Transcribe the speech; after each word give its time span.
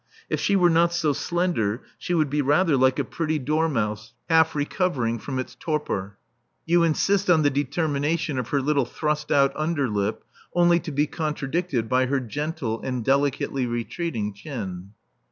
If 0.31 0.39
she 0.39 0.55
were 0.55 0.71
not 0.71 0.93
so 0.93 1.13
slender 1.13 1.83
she 1.99 2.15
would 2.15 2.31
be 2.31 2.41
rather 2.41 2.75
like 2.75 2.97
a 2.97 3.03
pretty 3.03 3.37
dormouse 3.37 4.13
half 4.29 4.55
recovering 4.55 5.19
from 5.19 5.37
its 5.37 5.53
torpor. 5.53 6.17
You 6.65 6.81
insist 6.81 7.29
on 7.29 7.43
the 7.43 7.51
determination 7.51 8.39
of 8.39 8.47
her 8.47 8.63
little 8.63 8.85
thrust 8.85 9.31
out 9.31 9.55
underlip, 9.55 10.23
only 10.55 10.79
to 10.79 10.91
be 10.91 11.05
contradicted 11.05 11.87
by 11.87 12.07
her 12.07 12.19
gentle 12.19 12.81
and 12.81 13.05
delicately 13.05 13.67
retreating 13.67 14.33
chin. 14.33 14.93